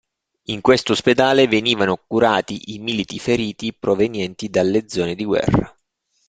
[0.45, 5.77] In questo ospedale venivano curati i militi feriti provenienti dalle zone di guerra.